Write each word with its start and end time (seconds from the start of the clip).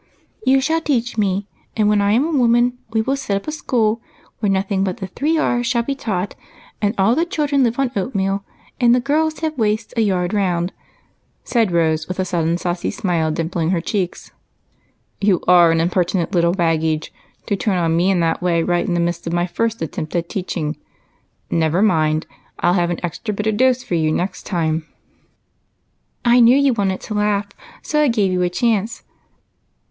"You 0.47 0.61
shall 0.61 0.81
teach 0.81 1.15
me, 1.19 1.47
and 1.77 1.87
when 1.87 2.01
I 2.01 2.13
am 2.13 2.25
a 2.25 2.31
woman 2.35 2.79
we 2.91 3.03
will 3.03 3.15
set 3.15 3.37
up 3.37 3.47
a 3.47 3.51
school 3.51 4.01
where 4.39 4.51
nothing 4.51 4.83
but 4.83 4.97
the 4.97 5.05
three 5.05 5.37
Rs 5.39 5.67
shall 5.67 5.83
be 5.83 5.93
taught, 5.93 6.33
and 6.81 6.95
all 6.97 7.13
the 7.13 7.23
children 7.23 7.61
live 7.61 7.77
on 7.77 7.91
oatmeal, 7.95 8.43
and 8.79 8.95
the 8.95 8.99
girls 8.99 9.41
have 9.41 9.55
waists 9.59 9.93
a 9.95 10.01
yard 10.01 10.33
round," 10.33 10.73
said 11.43 11.69
Rose, 11.71 12.07
with 12.07 12.17
a 12.19 12.25
sudden 12.25 12.57
saucy 12.57 12.89
smile 12.89 13.29
dimpling 13.29 13.69
her 13.69 13.79
cheeks." 13.79 14.31
You 15.21 15.39
are 15.47 15.69
an 15.71 15.79
impertinent 15.79 16.33
little 16.33 16.53
baggage, 16.53 17.13
to 17.45 17.55
turn 17.55 17.77
on 17.77 17.95
me 17.95 18.09
in 18.09 18.21
that 18.21 18.41
Avay 18.41 18.63
right 18.63 18.87
in 18.87 18.95
the 18.95 18.99
midst 18.99 19.27
of 19.27 19.33
my 19.33 19.45
first 19.45 19.83
attempt 19.83 20.15
at 20.15 20.27
teaching. 20.27 20.77
Never 21.51 21.83
mind, 21.83 22.25
I 22.57 22.69
'11 22.69 22.79
have 22.81 22.89
an 22.89 23.05
extra 23.05 23.35
bitter 23.35 23.51
dose 23.51 23.83
for 23.83 23.93
you 23.93 24.11
next 24.11 24.47
time, 24.47 24.77
miss." 24.77 24.85
"I 26.25 26.39
knew 26.39 26.57
you 26.57 26.73
wanted 26.73 27.01
to 27.01 27.13
laugh, 27.13 27.49
so 27.83 28.01
I 28.01 28.07
gave 28.07 28.31
you 28.31 28.41
a 28.41 28.49
chance. 28.49 29.03